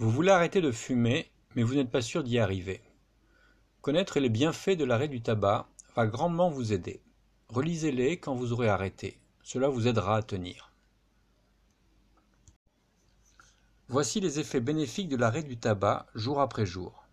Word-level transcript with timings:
Vous 0.00 0.10
voulez 0.10 0.30
arrêter 0.30 0.62
de 0.62 0.72
fumer, 0.72 1.30
mais 1.54 1.62
vous 1.62 1.74
n'êtes 1.74 1.90
pas 1.90 2.00
sûr 2.00 2.24
d'y 2.24 2.38
arriver. 2.38 2.80
Connaître 3.82 4.18
les 4.18 4.30
bienfaits 4.30 4.78
de 4.78 4.86
l'arrêt 4.86 5.08
du 5.08 5.20
tabac 5.20 5.68
va 5.94 6.06
grandement 6.06 6.48
vous 6.48 6.72
aider. 6.72 7.02
Relisez-les 7.50 8.18
quand 8.18 8.34
vous 8.34 8.54
aurez 8.54 8.70
arrêté. 8.70 9.20
Cela 9.42 9.68
vous 9.68 9.88
aidera 9.88 10.16
à 10.16 10.22
tenir. 10.22 10.72
Voici 13.88 14.20
les 14.20 14.40
effets 14.40 14.60
bénéfiques 14.60 15.10
de 15.10 15.18
l'arrêt 15.18 15.42
du 15.42 15.58
tabac 15.58 16.06
jour 16.14 16.40
après 16.40 16.64
jour. 16.64 17.04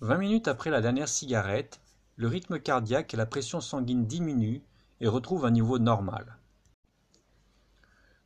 20 0.00 0.18
minutes 0.18 0.48
après 0.48 0.68
la 0.68 0.82
dernière 0.82 1.08
cigarette, 1.08 1.80
le 2.16 2.28
rythme 2.28 2.60
cardiaque 2.60 3.14
et 3.14 3.16
la 3.16 3.24
pression 3.24 3.62
sanguine 3.62 4.04
diminuent 4.04 4.60
et 5.00 5.08
retrouvent 5.08 5.46
un 5.46 5.52
niveau 5.52 5.78
normal. 5.78 6.36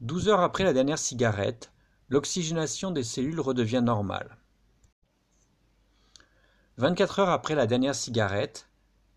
12 0.00 0.28
heures 0.28 0.40
après 0.40 0.64
la 0.64 0.72
dernière 0.72 0.98
cigarette, 0.98 1.70
l'oxygénation 2.10 2.90
des 2.90 3.02
cellules 3.02 3.40
redevient 3.40 3.82
normale. 3.84 4.38
24 6.78 7.18
heures 7.18 7.28
après 7.28 7.54
la 7.54 7.66
dernière 7.66 7.94
cigarette, 7.94 8.68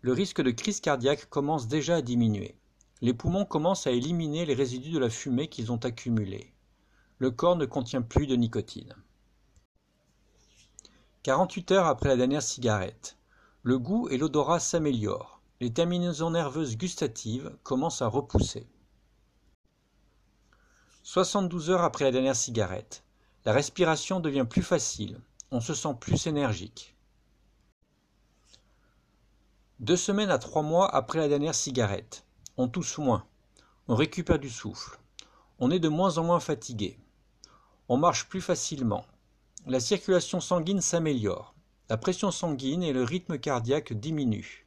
le 0.00 0.12
risque 0.12 0.40
de 0.40 0.50
crise 0.50 0.80
cardiaque 0.80 1.28
commence 1.28 1.68
déjà 1.68 1.96
à 1.96 2.02
diminuer. 2.02 2.56
Les 3.00 3.14
poumons 3.14 3.44
commencent 3.44 3.86
à 3.86 3.92
éliminer 3.92 4.44
les 4.44 4.54
résidus 4.54 4.90
de 4.90 4.98
la 4.98 5.10
fumée 5.10 5.48
qu'ils 5.48 5.70
ont 5.70 5.84
accumulés. 5.84 6.52
Le 7.18 7.30
corps 7.30 7.56
ne 7.56 7.66
contient 7.66 8.02
plus 8.02 8.26
de 8.26 8.34
nicotine. 8.34 8.94
48 11.22 11.72
heures 11.72 11.86
après 11.86 12.08
la 12.08 12.16
dernière 12.16 12.42
cigarette, 12.42 13.18
le 13.62 13.78
goût 13.78 14.08
et 14.08 14.16
l'odorat 14.16 14.58
s'améliorent. 14.58 15.40
Les 15.60 15.72
terminaisons 15.72 16.30
nerveuses 16.30 16.78
gustatives 16.78 17.54
commencent 17.62 18.02
à 18.02 18.06
repousser. 18.06 18.66
72 21.12 21.70
heures 21.70 21.82
après 21.82 22.04
la 22.04 22.12
dernière 22.12 22.36
cigarette, 22.36 23.02
la 23.44 23.52
respiration 23.52 24.20
devient 24.20 24.46
plus 24.48 24.62
facile, 24.62 25.18
on 25.50 25.60
se 25.60 25.74
sent 25.74 25.96
plus 25.98 26.28
énergique. 26.28 26.94
Deux 29.80 29.96
semaines 29.96 30.30
à 30.30 30.38
trois 30.38 30.62
mois 30.62 30.88
après 30.94 31.18
la 31.18 31.26
dernière 31.26 31.56
cigarette, 31.56 32.24
on 32.56 32.68
tousse 32.68 32.96
moins, 32.98 33.26
on 33.88 33.96
récupère 33.96 34.38
du 34.38 34.48
souffle, 34.48 35.00
on 35.58 35.72
est 35.72 35.80
de 35.80 35.88
moins 35.88 36.16
en 36.18 36.22
moins 36.22 36.38
fatigué, 36.38 36.96
on 37.88 37.96
marche 37.96 38.28
plus 38.28 38.40
facilement, 38.40 39.04
la 39.66 39.80
circulation 39.80 40.38
sanguine 40.38 40.80
s'améliore, 40.80 41.56
la 41.88 41.96
pression 41.96 42.30
sanguine 42.30 42.84
et 42.84 42.92
le 42.92 43.02
rythme 43.02 43.36
cardiaque 43.36 43.94
diminuent, 43.94 44.64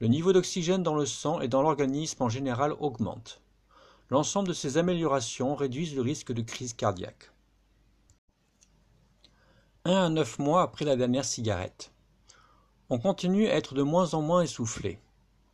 le 0.00 0.08
niveau 0.08 0.32
d'oxygène 0.32 0.82
dans 0.82 0.96
le 0.96 1.06
sang 1.06 1.40
et 1.40 1.46
dans 1.46 1.62
l'organisme 1.62 2.24
en 2.24 2.28
général 2.28 2.72
augmente. 2.80 3.40
L'ensemble 4.10 4.48
de 4.48 4.52
ces 4.52 4.78
améliorations 4.78 5.54
réduisent 5.54 5.94
le 5.94 6.02
risque 6.02 6.32
de 6.32 6.42
crise 6.42 6.74
cardiaque. 6.74 7.30
1 9.84 9.92
à 9.92 10.08
9 10.08 10.38
mois 10.38 10.62
après 10.62 10.84
la 10.84 10.96
dernière 10.96 11.24
cigarette. 11.24 11.92
On 12.88 12.98
continue 12.98 13.48
à 13.48 13.54
être 13.54 13.74
de 13.74 13.82
moins 13.82 14.14
en 14.14 14.22
moins 14.22 14.42
essoufflé. 14.42 15.00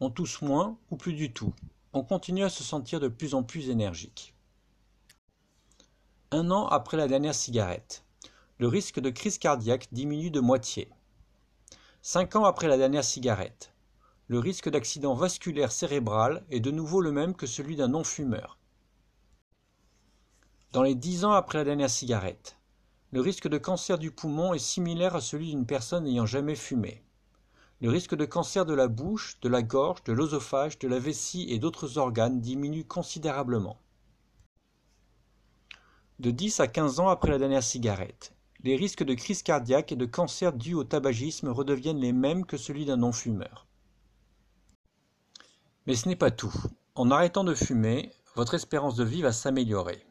On 0.00 0.10
tousse 0.10 0.42
moins 0.42 0.76
ou 0.90 0.96
plus 0.96 1.14
du 1.14 1.32
tout. 1.32 1.54
On 1.92 2.02
continue 2.02 2.44
à 2.44 2.48
se 2.48 2.62
sentir 2.62 3.00
de 3.00 3.08
plus 3.08 3.34
en 3.34 3.42
plus 3.42 3.70
énergique. 3.70 4.34
Un 6.30 6.50
an 6.50 6.66
après 6.66 6.96
la 6.96 7.08
dernière 7.08 7.34
cigarette 7.34 8.04
le 8.62 8.68
risque 8.68 9.00
de 9.00 9.10
crise 9.10 9.38
cardiaque 9.38 9.88
diminue 9.90 10.30
de 10.30 10.38
moitié. 10.38 10.88
Cinq 12.00 12.36
ans 12.36 12.44
après 12.44 12.68
la 12.68 12.76
dernière 12.76 13.02
cigarette, 13.02 13.72
le 14.28 14.38
risque 14.38 14.68
d'accident 14.68 15.14
vasculaire 15.14 15.72
cérébral 15.72 16.44
est 16.50 16.60
de 16.60 16.70
nouveau 16.70 17.00
le 17.00 17.12
même 17.12 17.34
que 17.34 17.46
celui 17.46 17.76
d'un 17.76 17.88
non-fumeur. 17.88 18.58
Dans 20.72 20.82
les 20.82 20.94
dix 20.94 21.24
ans 21.24 21.32
après 21.32 21.58
la 21.58 21.64
dernière 21.64 21.90
cigarette, 21.90 22.56
le 23.10 23.20
risque 23.20 23.48
de 23.48 23.58
cancer 23.58 23.98
du 23.98 24.10
poumon 24.10 24.54
est 24.54 24.58
similaire 24.58 25.14
à 25.14 25.20
celui 25.20 25.50
d'une 25.50 25.66
personne 25.66 26.04
n'ayant 26.04 26.24
jamais 26.24 26.54
fumé. 26.54 27.02
Le 27.82 27.90
risque 27.90 28.14
de 28.14 28.24
cancer 28.24 28.64
de 28.64 28.72
la 28.72 28.88
bouche, 28.88 29.38
de 29.42 29.48
la 29.48 29.62
gorge, 29.62 30.02
de 30.04 30.12
l'œsophage, 30.12 30.78
de 30.78 30.88
la 30.88 30.98
vessie 30.98 31.46
et 31.50 31.58
d'autres 31.58 31.98
organes 31.98 32.40
diminue 32.40 32.84
considérablement. 32.84 33.76
De 36.20 36.30
10 36.30 36.60
à 36.60 36.68
15 36.68 37.00
ans 37.00 37.08
après 37.08 37.32
la 37.32 37.38
dernière 37.38 37.64
cigarette, 37.64 38.32
les 38.62 38.76
risques 38.76 39.02
de 39.02 39.14
crise 39.14 39.42
cardiaque 39.42 39.90
et 39.90 39.96
de 39.96 40.06
cancer 40.06 40.52
dus 40.52 40.74
au 40.74 40.84
tabagisme 40.84 41.48
redeviennent 41.48 42.00
les 42.00 42.12
mêmes 42.12 42.46
que 42.46 42.56
celui 42.56 42.84
d'un 42.86 42.98
non-fumeur. 42.98 43.66
Mais 45.86 45.96
ce 45.96 46.08
n'est 46.08 46.16
pas 46.16 46.30
tout. 46.30 46.54
En 46.94 47.10
arrêtant 47.10 47.42
de 47.42 47.54
fumer, 47.54 48.12
votre 48.36 48.54
espérance 48.54 48.94
de 48.94 49.02
vie 49.02 49.22
va 49.22 49.32
s'améliorer. 49.32 50.06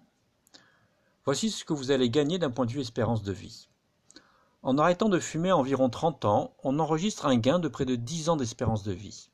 Voici 1.24 1.50
ce 1.50 1.64
que 1.64 1.72
vous 1.72 1.92
allez 1.92 2.10
gagner 2.10 2.40
d'un 2.40 2.52
point 2.52 2.66
de 2.66 2.72
vue 2.72 2.82
espérance 2.82 3.24
de 3.24 3.32
vie. 3.32 3.70
En 4.64 4.78
arrêtant 4.78 5.08
de 5.08 5.18
fumer 5.18 5.54
environ 5.54 5.90
30 5.90 6.26
ans, 6.26 6.54
on 6.64 6.78
enregistre 6.78 7.26
un 7.26 7.38
gain 7.38 7.58
de 7.58 7.70
près 7.70 7.86
de 7.86 7.96
10 7.96 8.28
ans 8.28 8.36
d'espérance 8.36 8.84
de 8.84 8.92
vie. 8.92 9.30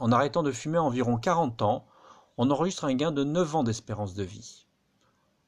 En 0.00 0.10
arrêtant 0.10 0.42
de 0.42 0.50
fumer 0.50 0.78
environ 0.78 1.18
40 1.18 1.62
ans, 1.62 1.86
on 2.36 2.50
enregistre 2.50 2.84
un 2.84 2.94
gain 2.94 3.12
de 3.12 3.22
9 3.22 3.54
ans 3.54 3.64
d'espérance 3.64 4.14
de 4.14 4.24
vie. 4.24 4.66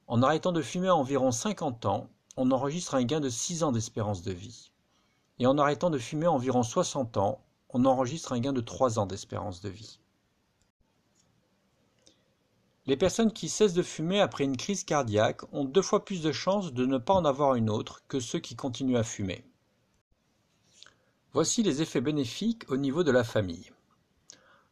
En 0.06 0.22
arrêtant 0.22 0.52
de 0.52 0.62
fumer 0.62 0.90
environ 0.90 1.32
50 1.32 1.84
ans, 1.84 2.08
on 2.36 2.52
enregistre 2.52 2.94
un 2.94 3.02
gain 3.02 3.20
de 3.20 3.28
6 3.28 3.64
ans 3.64 3.72
d'espérance 3.72 4.22
de 4.22 4.32
vie. 4.32 4.70
Et 5.40 5.46
en 5.46 5.58
arrêtant 5.58 5.90
de 5.90 5.98
fumer 5.98 6.28
environ 6.28 6.62
60 6.62 7.16
ans, 7.16 7.40
on 7.70 7.84
enregistre 7.84 8.32
un 8.32 8.38
gain 8.38 8.52
de 8.52 8.60
3 8.60 9.00
ans 9.00 9.06
d'espérance 9.06 9.60
de 9.60 9.68
vie. 9.68 9.98
Les 12.88 12.96
personnes 12.96 13.32
qui 13.32 13.48
cessent 13.48 13.74
de 13.74 13.82
fumer 13.82 14.20
après 14.20 14.42
une 14.42 14.56
crise 14.56 14.82
cardiaque 14.82 15.42
ont 15.52 15.64
deux 15.64 15.82
fois 15.82 16.04
plus 16.04 16.22
de 16.22 16.32
chances 16.32 16.72
de 16.72 16.86
ne 16.86 16.98
pas 16.98 17.14
en 17.14 17.24
avoir 17.24 17.54
une 17.54 17.70
autre 17.70 18.02
que 18.08 18.18
ceux 18.18 18.40
qui 18.40 18.56
continuent 18.56 18.96
à 18.96 19.04
fumer. 19.04 19.44
Voici 21.32 21.62
les 21.62 21.82
effets 21.82 22.00
bénéfiques 22.00 22.64
au 22.68 22.76
niveau 22.76 23.04
de 23.04 23.12
la 23.12 23.24
famille. 23.24 23.70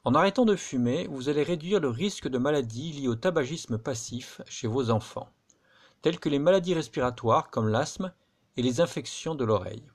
En 0.03 0.15
arrêtant 0.15 0.47
de 0.47 0.57
fumer, 0.57 1.07
vous 1.09 1.29
allez 1.29 1.45
réduire 1.45 1.79
le 1.79 1.91
risque 1.91 2.27
de 2.27 2.39
maladies 2.39 2.93
liées 2.93 3.09
au 3.09 3.15
tabagisme 3.15 3.79
passif 3.79 4.41
chez 4.49 4.67
vos 4.67 4.91
enfants 4.91 5.29
telles 6.01 6.21
que 6.21 6.29
les 6.29 6.39
maladies 6.39 6.75
respiratoires 6.75 7.51
comme 7.51 7.69
l'asthme 7.69 8.13
et 8.57 8.63
les 8.63 8.81
infections 8.81 9.35
de 9.35 9.45
l'oreille. 9.45 9.91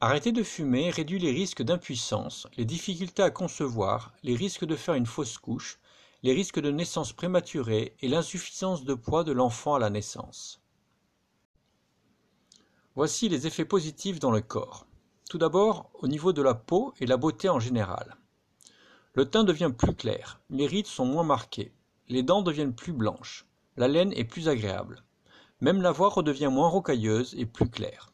Arrêter 0.00 0.30
de 0.30 0.44
fumer 0.44 0.90
réduit 0.90 1.18
les 1.18 1.32
risques 1.32 1.62
d'impuissance, 1.62 2.46
les 2.56 2.64
difficultés 2.64 3.24
à 3.24 3.30
concevoir, 3.30 4.12
les 4.22 4.36
risques 4.36 4.64
de 4.64 4.76
faire 4.76 4.94
une 4.94 5.04
fausse 5.04 5.36
couche, 5.36 5.80
les 6.22 6.32
risques 6.32 6.60
de 6.60 6.70
naissance 6.70 7.12
prématurée 7.12 7.94
et 8.00 8.08
l'insuffisance 8.08 8.84
de 8.84 8.94
poids 8.94 9.24
de 9.24 9.32
l'enfant 9.32 9.74
à 9.74 9.78
la 9.78 9.90
naissance. 9.90 10.60
Voici 12.96 13.28
les 13.28 13.46
effets 13.46 13.64
positifs 13.64 14.18
dans 14.18 14.32
le 14.32 14.40
corps. 14.40 14.86
Tout 15.30 15.38
d'abord, 15.38 15.90
au 15.94 16.08
niveau 16.08 16.32
de 16.32 16.42
la 16.42 16.54
peau 16.54 16.92
et 16.98 17.06
la 17.06 17.16
beauté 17.16 17.48
en 17.48 17.60
général. 17.60 18.16
Le 19.14 19.30
teint 19.30 19.44
devient 19.44 19.72
plus 19.76 19.94
clair, 19.94 20.40
les 20.50 20.66
rides 20.66 20.86
sont 20.86 21.06
moins 21.06 21.22
marquées, 21.22 21.72
les 22.08 22.22
dents 22.22 22.42
deviennent 22.42 22.74
plus 22.74 22.92
blanches, 22.92 23.46
la 23.76 23.86
laine 23.86 24.12
est 24.14 24.24
plus 24.24 24.48
agréable. 24.48 25.04
Même 25.60 25.82
la 25.82 25.92
voix 25.92 26.08
redevient 26.08 26.50
moins 26.50 26.68
rocailleuse 26.68 27.34
et 27.36 27.46
plus 27.46 27.68
claire. 27.68 28.12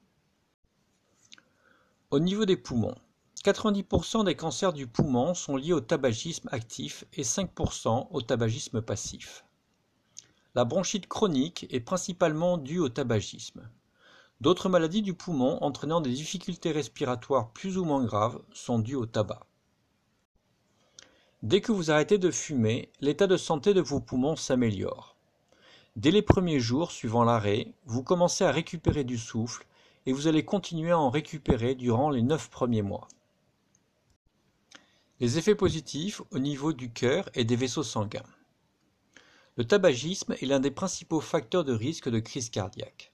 Au 2.10 2.18
niveau 2.18 2.44
des 2.44 2.56
poumons, 2.56 2.96
90% 3.44 4.24
des 4.24 4.36
cancers 4.36 4.72
du 4.72 4.86
poumon 4.86 5.34
sont 5.34 5.58
liés 5.58 5.74
au 5.74 5.82
tabagisme 5.82 6.48
actif 6.50 7.04
et 7.12 7.24
5% 7.24 8.08
au 8.10 8.22
tabagisme 8.22 8.80
passif. 8.80 9.44
La 10.54 10.64
bronchite 10.64 11.06
chronique 11.08 11.66
est 11.68 11.80
principalement 11.80 12.56
due 12.56 12.78
au 12.78 12.88
tabagisme. 12.88 13.68
D'autres 14.40 14.70
maladies 14.70 15.02
du 15.02 15.12
poumon 15.12 15.62
entraînant 15.62 16.00
des 16.00 16.12
difficultés 16.12 16.72
respiratoires 16.72 17.50
plus 17.50 17.76
ou 17.76 17.84
moins 17.84 18.02
graves 18.06 18.40
sont 18.54 18.78
dues 18.78 18.94
au 18.94 19.04
tabac. 19.04 19.46
Dès 21.42 21.60
que 21.60 21.72
vous 21.72 21.90
arrêtez 21.90 22.16
de 22.16 22.30
fumer, 22.30 22.90
l'état 23.02 23.26
de 23.26 23.36
santé 23.36 23.74
de 23.74 23.82
vos 23.82 24.00
poumons 24.00 24.36
s'améliore. 24.36 25.16
Dès 25.96 26.10
les 26.10 26.22
premiers 26.22 26.60
jours 26.60 26.90
suivant 26.90 27.24
l'arrêt, 27.24 27.74
vous 27.84 28.02
commencez 28.02 28.44
à 28.44 28.52
récupérer 28.52 29.04
du 29.04 29.18
souffle 29.18 29.66
et 30.06 30.14
vous 30.14 30.28
allez 30.28 30.46
continuer 30.46 30.92
à 30.92 30.98
en 30.98 31.10
récupérer 31.10 31.74
durant 31.74 32.08
les 32.08 32.22
neuf 32.22 32.48
premiers 32.48 32.80
mois. 32.80 33.06
Les 35.20 35.38
effets 35.38 35.54
positifs 35.54 36.22
au 36.32 36.40
niveau 36.40 36.72
du 36.72 36.92
cœur 36.92 37.30
et 37.34 37.44
des 37.44 37.54
vaisseaux 37.54 37.84
sanguins. 37.84 38.26
Le 39.56 39.64
tabagisme 39.64 40.32
est 40.32 40.46
l'un 40.46 40.58
des 40.58 40.72
principaux 40.72 41.20
facteurs 41.20 41.62
de 41.62 41.72
risque 41.72 42.08
de 42.08 42.18
crise 42.18 42.50
cardiaque. 42.50 43.12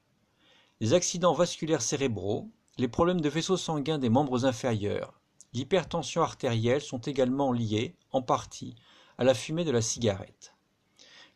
Les 0.80 0.94
accidents 0.94 1.34
vasculaires 1.34 1.82
cérébraux, 1.82 2.48
les 2.78 2.88
problèmes 2.88 3.20
de 3.20 3.28
vaisseaux 3.28 3.58
sanguins 3.58 3.98
des 3.98 4.08
membres 4.08 4.46
inférieurs, 4.46 5.20
l'hypertension 5.52 6.22
artérielle 6.22 6.80
sont 6.80 7.00
également 7.00 7.52
liés, 7.52 7.94
en 8.12 8.22
partie, 8.22 8.76
à 9.18 9.24
la 9.24 9.34
fumée 9.34 9.66
de 9.66 9.70
la 9.70 9.82
cigarette. 9.82 10.54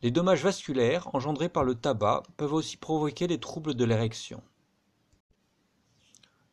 Les 0.00 0.10
dommages 0.10 0.42
vasculaires 0.42 1.14
engendrés 1.14 1.50
par 1.50 1.64
le 1.64 1.74
tabac 1.74 2.22
peuvent 2.38 2.54
aussi 2.54 2.78
provoquer 2.78 3.26
des 3.26 3.38
troubles 3.38 3.74
de 3.74 3.84
l'érection. 3.84 4.42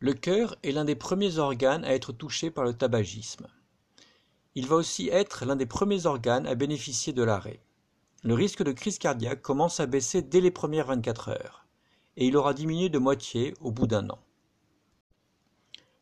Le 0.00 0.12
cœur 0.12 0.56
est 0.62 0.72
l'un 0.72 0.84
des 0.84 0.96
premiers 0.96 1.38
organes 1.38 1.86
à 1.86 1.94
être 1.94 2.12
touché 2.12 2.50
par 2.50 2.64
le 2.64 2.74
tabagisme. 2.74 3.46
Il 4.54 4.66
va 4.66 4.76
aussi 4.76 5.08
être 5.08 5.46
l'un 5.46 5.56
des 5.56 5.66
premiers 5.66 6.04
organes 6.04 6.46
à 6.46 6.54
bénéficier 6.54 7.12
de 7.12 7.22
l'arrêt. 7.22 7.60
le 8.22 8.34
risque 8.34 8.62
de 8.62 8.72
crise 8.72 8.98
cardiaque 8.98 9.42
commence 9.42 9.80
à 9.80 9.86
baisser 9.86 10.22
dès 10.22 10.40
les 10.40 10.50
premières 10.50 10.86
24 10.86 11.30
heures, 11.30 11.66
et 12.16 12.26
il 12.26 12.36
aura 12.36 12.54
diminué 12.54 12.88
de 12.88 12.98
moitié 12.98 13.54
au 13.60 13.72
bout 13.72 13.86
d'un 13.86 14.10
an. 14.10 14.18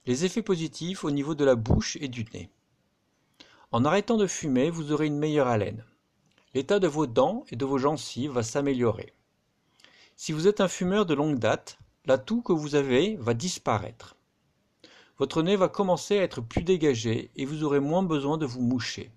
Les 0.04 0.24
effets 0.24 0.42
positifs 0.42 1.04
au 1.04 1.10
niveau 1.10 1.34
de 1.34 1.44
la 1.44 1.54
bouche 1.54 1.96
et 2.00 2.08
du 2.08 2.26
nez. 2.34 2.50
En 3.70 3.84
arrêtant 3.84 4.16
de 4.16 4.26
fumer, 4.26 4.68
vous 4.68 4.90
aurez 4.90 5.06
une 5.06 5.18
meilleure 5.18 5.46
haleine. 5.46 5.84
L'état 6.52 6.80
de 6.80 6.88
vos 6.88 7.06
dents 7.06 7.44
et 7.50 7.56
de 7.56 7.64
vos 7.64 7.78
gencives 7.78 8.32
va 8.32 8.42
s'améliorer. 8.42 9.14
Si 10.16 10.32
vous 10.32 10.48
êtes 10.48 10.60
un 10.60 10.68
fumeur 10.68 11.06
de 11.06 11.14
longue 11.14 11.38
date, 11.38 11.78
l'atout 12.04 12.42
que 12.42 12.52
vous 12.52 12.74
avez 12.74 13.16
va 13.16 13.32
disparaître. 13.32 14.16
Votre 15.20 15.42
nez 15.42 15.54
va 15.54 15.68
commencer 15.68 16.18
à 16.18 16.22
être 16.22 16.40
plus 16.40 16.62
dégagé 16.62 17.30
et 17.36 17.44
vous 17.44 17.62
aurez 17.62 17.78
moins 17.78 18.02
besoin 18.02 18.38
de 18.38 18.46
vous 18.46 18.62
moucher. 18.62 19.12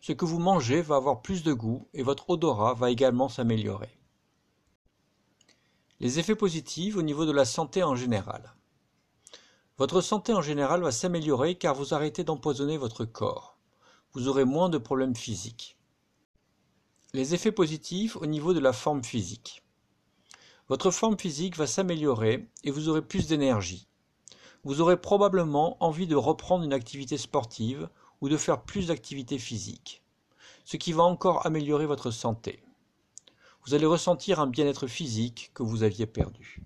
Ce 0.00 0.10
que 0.10 0.24
vous 0.24 0.40
mangez 0.40 0.82
va 0.82 0.96
avoir 0.96 1.22
plus 1.22 1.44
de 1.44 1.52
goût 1.52 1.86
et 1.94 2.02
votre 2.02 2.28
odorat 2.30 2.74
va 2.74 2.90
également 2.90 3.28
s'améliorer. 3.28 3.96
Les 6.00 6.18
effets 6.18 6.34
positifs 6.34 6.96
au 6.96 7.02
niveau 7.02 7.26
de 7.26 7.30
la 7.30 7.44
santé 7.44 7.84
en 7.84 7.94
général. 7.94 8.56
Votre 9.78 10.00
santé 10.00 10.32
en 10.32 10.42
général 10.42 10.82
va 10.82 10.90
s'améliorer 10.90 11.54
car 11.54 11.76
vous 11.76 11.94
arrêtez 11.94 12.24
d'empoisonner 12.24 12.76
votre 12.76 13.04
corps. 13.04 13.56
Vous 14.14 14.26
aurez 14.26 14.44
moins 14.44 14.68
de 14.68 14.78
problèmes 14.78 15.14
physiques. 15.14 15.78
Les 17.12 17.34
effets 17.34 17.52
positifs 17.52 18.16
au 18.16 18.26
niveau 18.26 18.52
de 18.52 18.58
la 18.58 18.72
forme 18.72 19.04
physique. 19.04 19.62
Votre 20.68 20.90
forme 20.90 21.16
physique 21.16 21.56
va 21.56 21.68
s'améliorer 21.68 22.48
et 22.64 22.72
vous 22.72 22.88
aurez 22.88 23.02
plus 23.02 23.28
d'énergie. 23.28 23.86
Vous 24.66 24.80
aurez 24.80 24.96
probablement 24.96 25.76
envie 25.78 26.08
de 26.08 26.16
reprendre 26.16 26.64
une 26.64 26.72
activité 26.72 27.16
sportive 27.18 27.88
ou 28.20 28.28
de 28.28 28.36
faire 28.36 28.62
plus 28.62 28.88
d'activité 28.88 29.38
physique, 29.38 30.02
ce 30.64 30.76
qui 30.76 30.92
va 30.92 31.04
encore 31.04 31.46
améliorer 31.46 31.86
votre 31.86 32.10
santé. 32.10 32.64
Vous 33.64 33.74
allez 33.74 33.86
ressentir 33.86 34.40
un 34.40 34.48
bien-être 34.48 34.88
physique 34.88 35.52
que 35.54 35.62
vous 35.62 35.84
aviez 35.84 36.06
perdu. 36.06 36.64